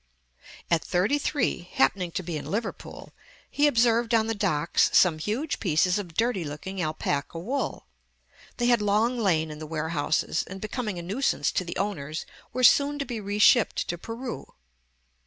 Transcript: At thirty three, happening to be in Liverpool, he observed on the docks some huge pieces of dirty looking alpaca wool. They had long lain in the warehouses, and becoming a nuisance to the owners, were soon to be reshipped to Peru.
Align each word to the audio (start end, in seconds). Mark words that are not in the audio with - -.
At 0.71 0.83
thirty 0.83 1.19
three, 1.19 1.69
happening 1.73 2.09
to 2.13 2.23
be 2.23 2.35
in 2.35 2.49
Liverpool, 2.49 3.13
he 3.51 3.67
observed 3.67 4.15
on 4.15 4.25
the 4.25 4.33
docks 4.33 4.89
some 4.93 5.19
huge 5.19 5.59
pieces 5.59 5.99
of 5.99 6.15
dirty 6.15 6.43
looking 6.43 6.81
alpaca 6.81 7.37
wool. 7.37 7.85
They 8.57 8.65
had 8.65 8.81
long 8.81 9.19
lain 9.19 9.51
in 9.51 9.59
the 9.59 9.67
warehouses, 9.67 10.43
and 10.47 10.59
becoming 10.59 10.97
a 10.97 11.03
nuisance 11.03 11.51
to 11.51 11.63
the 11.63 11.77
owners, 11.77 12.25
were 12.51 12.63
soon 12.63 12.97
to 12.97 13.05
be 13.05 13.21
reshipped 13.21 13.85
to 13.89 13.97
Peru. 13.99 14.55